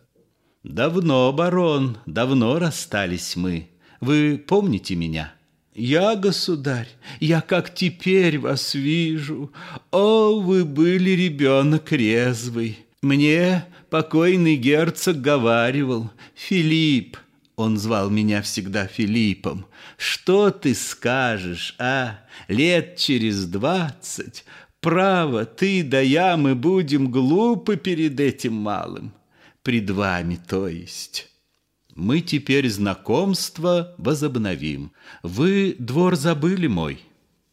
Давно, 0.62 1.33
барон, 1.33 1.98
давно 2.07 2.61
расстались 2.61 3.35
мы. 3.35 3.68
Вы 4.01 4.38
помните 4.38 4.94
меня? 4.94 5.35
Я, 5.75 6.14
государь, 6.14 6.87
я 7.18 7.40
как 7.40 7.75
теперь 7.75 8.38
вас 8.38 8.75
вижу. 8.75 9.53
О, 9.90 10.38
вы 10.40 10.64
были 10.64 11.11
ребенок 11.11 11.90
резвый. 11.90 12.79
Мне 13.01 13.64
покойный 13.90 14.55
герцог 14.55 15.20
говаривал, 15.20 16.12
Филипп, 16.37 17.16
он 17.57 17.77
звал 17.77 18.11
меня 18.11 18.43
всегда 18.43 18.87
Филиппом. 18.87 19.67
Что 19.97 20.51
ты 20.51 20.75
скажешь, 20.75 21.75
а? 21.79 22.21
Лет 22.49 22.97
через 22.97 23.45
двадцать. 23.45 24.45
Право, 24.81 25.45
ты 25.45 25.85
да 25.85 26.01
я, 26.01 26.37
мы 26.37 26.55
будем 26.55 27.11
глупы 27.11 27.77
перед 27.77 28.19
этим 28.19 28.55
малым. 28.55 29.12
Пред 29.62 29.91
вами, 29.91 30.41
то 30.49 30.67
есть. 30.67 31.29
Мы 31.95 32.21
теперь 32.21 32.69
знакомство 32.69 33.95
возобновим. 33.99 34.93
Вы 35.23 35.77
двор 35.79 36.17
забыли 36.17 36.67
мой? 36.67 37.01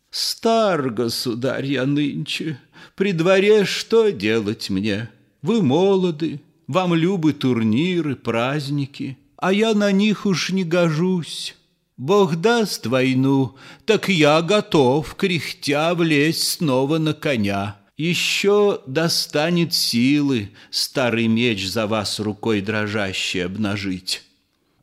Стар, 0.09 0.89
государь, 0.89 1.65
я 1.65 1.85
нынче. 1.85 2.57
При 2.95 3.11
дворе 3.11 3.65
что 3.65 4.09
делать 4.09 4.69
мне? 4.71 5.09
Вы 5.43 5.61
молоды, 5.61 6.41
вам 6.67 6.95
любы 6.95 7.33
турниры, 7.33 8.15
праздники 8.15 9.18
а 9.39 9.53
я 9.53 9.73
на 9.73 9.91
них 9.91 10.25
уж 10.25 10.51
не 10.51 10.63
гожусь. 10.63 11.55
Бог 11.97 12.37
даст 12.37 12.85
войну, 12.85 13.55
так 13.85 14.09
я 14.09 14.41
готов, 14.41 15.15
кряхтя, 15.15 15.95
влезть 15.95 16.43
снова 16.43 16.97
на 16.97 17.13
коня. 17.13 17.77
Еще 17.97 18.81
достанет 18.87 19.73
силы 19.73 20.51
старый 20.69 21.27
меч 21.27 21.67
за 21.67 21.87
вас 21.87 22.19
рукой 22.19 22.61
дрожащей 22.61 23.45
обнажить. 23.45 24.23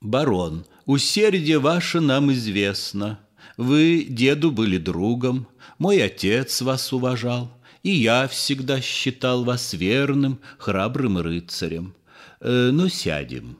Барон, 0.02 0.66
усердие 0.84 1.58
ваше 1.58 2.00
нам 2.00 2.32
известно. 2.32 3.18
Вы 3.56 4.06
деду 4.08 4.52
были 4.52 4.76
другом, 4.76 5.48
мой 5.78 6.02
отец 6.02 6.60
вас 6.60 6.92
уважал, 6.92 7.50
и 7.82 7.90
я 7.90 8.28
всегда 8.28 8.82
считал 8.82 9.44
вас 9.44 9.72
верным, 9.72 10.38
храбрым 10.58 11.18
рыцарем. 11.18 11.94
Э, 12.40 12.70
ну, 12.72 12.90
сядем. 12.90 13.56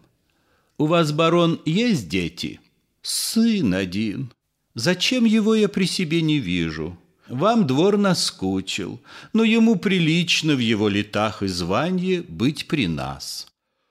У 0.78 0.86
вас, 0.86 1.12
барон, 1.12 1.60
есть 1.64 2.08
дети? 2.08 2.60
Сын 3.00 3.72
один. 3.72 4.32
Зачем 4.74 5.24
его 5.24 5.54
я 5.54 5.68
при 5.68 5.86
себе 5.86 6.20
не 6.20 6.38
вижу? 6.38 6.98
Вам 7.28 7.66
двор 7.66 7.96
наскучил, 7.96 9.00
но 9.32 9.42
ему 9.42 9.76
прилично 9.76 10.54
в 10.54 10.58
его 10.58 10.88
летах 10.88 11.42
и 11.42 11.46
званье 11.46 12.22
быть 12.22 12.68
при 12.68 12.86
нас. 12.86 13.48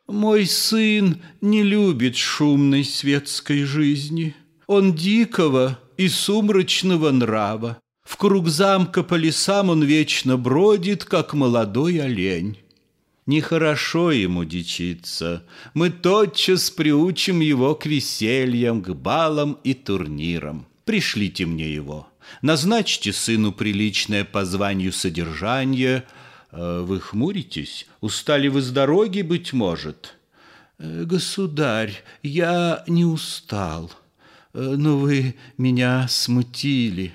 Мой 0.07 0.45
сын 0.45 1.21
не 1.41 1.63
любит 1.63 2.15
шумной 2.15 2.85
светской 2.85 3.63
жизни. 3.63 4.35
Он 4.67 4.93
дикого 4.93 5.79
и 5.97 6.07
сумрачного 6.07 7.09
нрава. 7.09 7.79
В 8.03 8.17
круг 8.17 8.47
замка 8.47 9.01
по 9.01 9.15
лесам 9.15 9.71
он 9.71 9.83
вечно 9.83 10.37
бродит, 10.37 11.03
как 11.03 11.33
молодой 11.33 11.99
олень. 11.99 12.59
Нехорошо 13.25 14.11
ему 14.11 14.43
дичиться. 14.43 15.43
Мы 15.73 15.89
тотчас 15.89 16.69
приучим 16.69 17.39
его 17.39 17.73
к 17.73 17.87
весельям, 17.87 18.83
к 18.83 18.89
балам 18.93 19.57
и 19.63 19.73
турнирам. 19.73 20.67
Пришлите 20.85 21.47
мне 21.47 21.73
его. 21.73 22.07
Назначьте 22.43 23.11
сыну 23.11 23.51
приличное 23.51 24.25
по 24.25 24.45
званию 24.45 24.91
содержание. 24.91 26.03
Э, 26.51 26.81
вы 26.81 26.99
хмуритесь? 26.99 27.87
Устали 27.99 28.47
вы 28.47 28.61
с 28.61 28.69
дороги, 28.69 29.23
быть 29.23 29.53
может? 29.53 30.15
Э, 30.77 31.03
государь, 31.05 32.03
я 32.21 32.83
не 32.85 33.05
устал, 33.05 33.91
э, 34.53 34.59
но 34.59 34.99
вы 34.99 35.35
меня 35.57 36.07
смутили. 36.07 37.13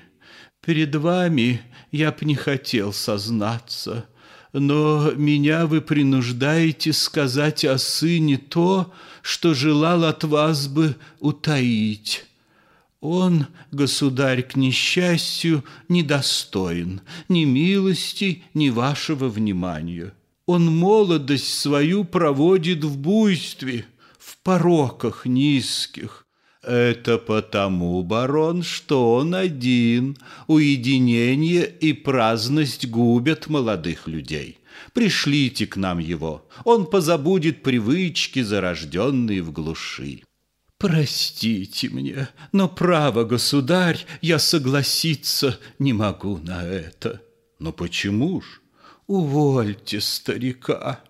Перед 0.59 0.93
вами 0.93 1.61
я 1.91 2.11
б 2.11 2.17
не 2.21 2.35
хотел 2.35 2.91
сознаться 2.91 4.05
но 4.53 5.11
меня 5.11 5.65
вы 5.65 5.81
принуждаете 5.81 6.93
сказать 6.93 7.63
о 7.63 7.77
сыне 7.77 8.37
то, 8.37 8.93
что 9.21 9.53
желал 9.53 10.03
от 10.03 10.23
вас 10.23 10.67
бы 10.67 10.95
утаить. 11.19 12.25
Он, 12.99 13.47
государь, 13.71 14.43
к 14.43 14.55
несчастью, 14.55 15.63
недостоин 15.89 17.01
ни 17.29 17.45
милости, 17.45 18.43
ни 18.53 18.69
вашего 18.69 19.27
внимания. 19.27 20.13
Он 20.45 20.65
молодость 20.65 21.57
свою 21.59 22.03
проводит 22.03 22.83
в 22.83 22.97
буйстве, 22.97 23.85
в 24.19 24.37
пороках 24.37 25.25
низких. 25.25 26.20
Это 26.63 27.17
потому, 27.17 28.03
барон, 28.03 28.61
что 28.61 29.15
он 29.15 29.33
один. 29.33 30.17
Уединение 30.47 31.65
и 31.65 31.91
праздность 31.93 32.87
губят 32.87 33.47
молодых 33.47 34.07
людей. 34.07 34.59
Пришлите 34.93 35.65
к 35.65 35.75
нам 35.75 35.97
его. 35.97 36.47
Он 36.63 36.85
позабудет 36.85 37.63
привычки, 37.63 38.41
зарожденные 38.43 39.41
в 39.41 39.51
глуши. 39.51 40.21
Простите 40.77 41.89
мне, 41.89 42.29
но 42.51 42.67
право, 42.67 43.23
государь, 43.23 44.03
я 44.21 44.39
согласиться 44.39 45.59
не 45.77 45.93
могу 45.93 46.37
на 46.37 46.63
это. 46.63 47.21
Но 47.59 47.71
почему 47.71 48.41
ж? 48.41 48.61
Увольте 49.05 50.01
старика. 50.01 51.01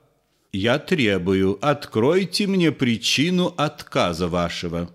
Я 0.51 0.79
требую, 0.79 1.57
откройте 1.61 2.47
мне 2.47 2.73
причину 2.73 3.53
отказа 3.55 4.27
вашего. 4.27 4.89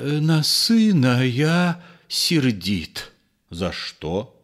Э, 0.00 0.18
на 0.20 0.42
сына 0.42 1.22
я 1.26 1.82
сердит. 2.08 3.12
За 3.50 3.70
что? 3.70 4.34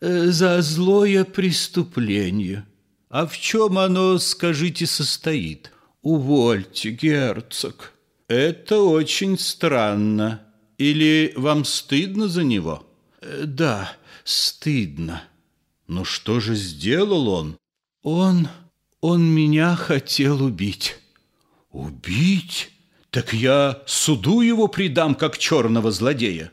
Э, 0.00 0.26
за 0.26 0.60
злое 0.60 1.24
преступление. 1.24 2.66
А 3.08 3.26
в 3.26 3.38
чем 3.38 3.78
оно, 3.78 4.18
скажите, 4.18 4.86
состоит? 4.86 5.72
Увольте, 6.02 6.90
герцог. 6.90 7.94
Это 8.28 8.80
очень 8.80 9.38
странно. 9.38 10.42
Или 10.76 11.32
вам 11.36 11.64
стыдно 11.64 12.28
за 12.28 12.44
него? 12.44 12.86
Э, 13.22 13.44
да, 13.46 13.92
стыдно. 14.24 15.22
Ну 15.86 16.04
что 16.04 16.40
же 16.40 16.54
сделал 16.54 17.28
он? 17.28 17.56
Он... 18.02 18.48
он 19.00 19.24
меня 19.24 19.76
хотел 19.76 20.42
убить. 20.44 20.96
Убить? 21.70 22.70
Так 23.10 23.32
я 23.32 23.82
суду 23.86 24.40
его 24.40 24.68
предам, 24.68 25.14
как 25.14 25.36
черного 25.36 25.90
злодея. 25.90 26.52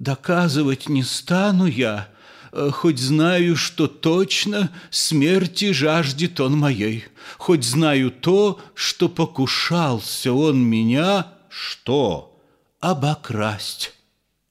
Доказывать 0.00 0.88
не 0.88 1.04
стану 1.04 1.66
я, 1.66 2.08
э, 2.52 2.70
хоть 2.70 2.98
знаю, 2.98 3.54
что 3.54 3.86
точно 3.86 4.70
смерти 4.90 5.72
жаждет 5.72 6.40
он 6.40 6.58
моей, 6.58 7.04
хоть 7.38 7.64
знаю 7.64 8.10
то, 8.10 8.60
что 8.74 9.08
покушался 9.08 10.32
он 10.32 10.64
меня... 10.64 11.28
Что? 11.48 12.42
Обокрасть. 12.80 13.94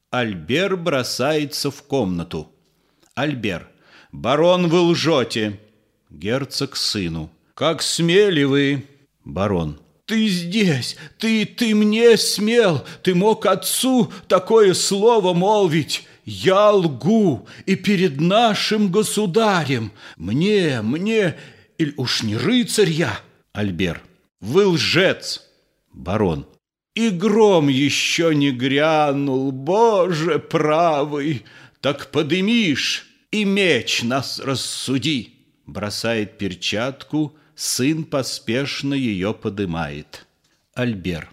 Альбер 0.09 0.77
бросается 0.77 1.69
в 1.69 1.83
комнату. 1.83 2.49
Альбер. 3.13 3.67
Барон, 4.13 4.69
вы 4.69 4.79
лжете. 4.79 5.59
Герцог 6.09 6.77
сыну. 6.77 7.29
Как 7.55 7.81
смели 7.81 8.43
вы? 8.43 8.87
Барон. 9.25 9.82
Ты 10.05 10.27
здесь, 10.27 10.97
ты, 11.17 11.45
ты 11.45 11.73
мне 11.73 12.17
смел, 12.17 12.85
ты 13.03 13.15
мог 13.15 13.45
отцу 13.45 14.11
такое 14.27 14.73
слово 14.73 15.33
молвить. 15.33 16.05
Я 16.25 16.71
лгу 16.71 17.47
и 17.65 17.75
перед 17.75 18.19
нашим 18.19 18.91
государем. 18.91 19.91
Мне, 20.17 20.81
мне, 20.81 21.35
или 21.77 21.93
уж 21.97 22.23
не 22.23 22.35
рыцарь 22.35 22.89
я? 22.89 23.19
Альбер. 23.53 24.01
Вы 24.41 24.67
лжец. 24.67 25.43
Барон. 25.93 26.47
И 26.95 27.09
гром 27.09 27.69
еще 27.69 28.35
не 28.35 28.51
грянул, 28.51 29.51
Боже 29.51 30.37
правый, 30.37 31.43
так 31.81 32.11
подымишь 32.11 33.07
и 33.31 33.45
меч 33.45 34.03
нас 34.03 34.39
рассуди. 34.39 35.33
Бросает 35.65 36.37
перчатку, 36.37 37.35
сын 37.55 38.03
поспешно 38.03 38.93
ее 38.93 39.33
подымает. 39.33 40.25
Альбер. 40.73 41.29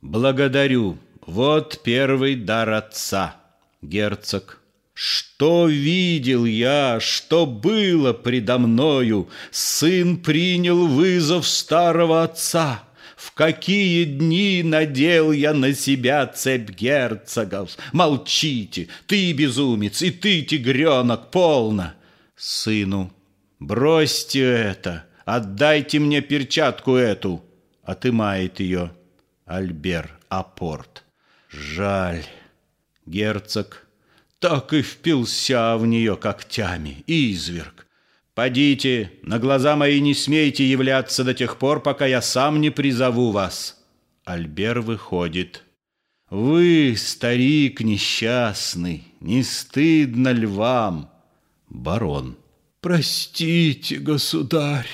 Благодарю, 0.00 0.98
вот 1.24 1.80
первый 1.84 2.34
дар 2.34 2.70
отца. 2.70 3.36
Герцог. 3.80 4.60
Что 4.94 5.68
видел 5.68 6.44
я, 6.44 6.98
что 7.00 7.46
было 7.46 8.12
предо 8.12 8.58
мною? 8.58 9.28
Сын 9.50 10.18
принял 10.18 10.86
вызов 10.86 11.46
старого 11.46 12.22
отца. 12.22 12.84
В 13.16 13.32
какие 13.32 14.04
дни 14.04 14.62
надел 14.64 15.32
я 15.32 15.54
на 15.54 15.74
себя 15.74 16.26
цепь 16.26 16.70
герцогов? 16.70 17.70
Молчите, 17.92 18.88
ты 19.06 19.32
безумец, 19.32 20.02
и 20.02 20.10
ты, 20.10 20.42
тигренок, 20.42 21.30
полно. 21.30 21.94
Сыну, 22.36 23.12
бросьте 23.60 24.42
это, 24.42 25.04
отдайте 25.24 25.98
мне 25.98 26.20
перчатку 26.20 26.94
эту. 26.96 27.44
Отымает 27.82 28.60
ее. 28.60 28.92
Альбер 29.44 30.18
Апорт. 30.28 31.04
Жаль. 31.48 32.24
Герцог 33.06 33.86
так 34.42 34.72
и 34.72 34.82
впился 34.82 35.76
в 35.76 35.86
нее 35.86 36.16
когтями, 36.16 37.04
изверг. 37.06 37.86
Подите, 38.34 39.12
на 39.22 39.38
глаза 39.38 39.76
мои 39.76 40.00
не 40.00 40.14
смейте 40.14 40.68
являться 40.68 41.22
до 41.22 41.32
тех 41.32 41.58
пор, 41.58 41.80
пока 41.80 42.06
я 42.06 42.20
сам 42.20 42.60
не 42.60 42.70
призову 42.70 43.30
вас. 43.30 43.80
Альбер 44.24 44.80
выходит. 44.80 45.62
Вы, 46.28 46.96
старик 46.96 47.82
несчастный, 47.82 49.04
не 49.20 49.44
стыдно 49.44 50.30
ли 50.32 50.46
вам? 50.46 51.08
Барон. 51.68 52.36
Простите, 52.80 53.98
государь, 53.98 54.88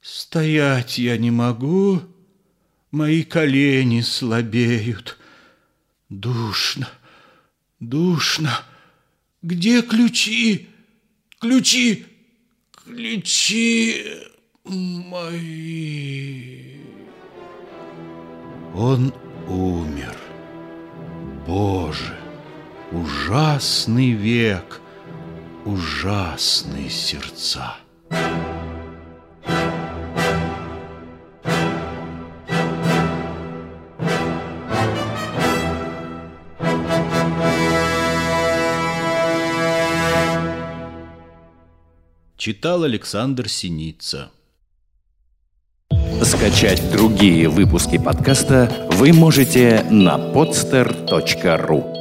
стоять 0.00 0.98
я 0.98 1.16
не 1.16 1.30
могу, 1.30 2.02
мои 2.90 3.22
колени 3.22 4.00
слабеют. 4.00 5.18
Душно, 6.08 6.88
душно. 7.78 8.62
Где 9.42 9.82
ключи? 9.82 10.68
Ключи! 11.38 12.06
ключи 12.90 14.04
мои. 14.64 15.60
Он 18.74 19.12
умер. 19.48 20.16
Боже, 21.46 22.16
ужасный 22.92 24.12
век, 24.12 24.80
ужасные 25.64 26.90
сердца. 26.90 27.76
Читал 42.40 42.84
Александр 42.84 43.50
Синица. 43.50 44.30
Скачать 46.22 46.90
другие 46.90 47.50
выпуски 47.50 47.98
подкаста 47.98 48.88
вы 48.92 49.12
можете 49.12 49.84
на 49.90 50.16
podster.ru 50.16 51.99